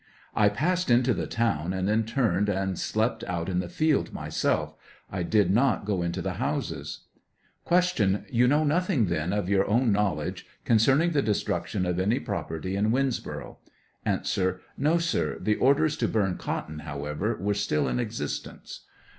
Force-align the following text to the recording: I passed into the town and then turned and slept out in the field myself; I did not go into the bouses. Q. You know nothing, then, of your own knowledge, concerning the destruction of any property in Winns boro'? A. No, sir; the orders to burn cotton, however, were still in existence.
I 0.33 0.49
passed 0.49 0.89
into 0.89 1.13
the 1.13 1.27
town 1.27 1.73
and 1.73 1.87
then 1.87 2.03
turned 2.05 2.49
and 2.49 2.79
slept 2.79 3.23
out 3.25 3.47
in 3.47 3.59
the 3.59 3.69
field 3.69 4.11
myself; 4.11 4.73
I 5.11 5.21
did 5.21 5.51
not 5.51 5.85
go 5.85 6.01
into 6.01 6.23
the 6.23 6.31
bouses. 6.39 7.01
Q. 7.69 8.23
You 8.31 8.47
know 8.47 8.63
nothing, 8.63 9.05
then, 9.09 9.31
of 9.31 9.47
your 9.47 9.67
own 9.67 9.91
knowledge, 9.91 10.47
concerning 10.65 11.11
the 11.11 11.21
destruction 11.21 11.85
of 11.85 11.99
any 11.99 12.19
property 12.19 12.75
in 12.75 12.91
Winns 12.91 13.19
boro'? 13.19 13.59
A. 14.03 14.23
No, 14.75 14.97
sir; 14.97 15.37
the 15.39 15.55
orders 15.57 15.95
to 15.97 16.07
burn 16.07 16.35
cotton, 16.35 16.79
however, 16.79 17.37
were 17.39 17.53
still 17.53 17.87
in 17.87 17.99
existence. 17.99 18.87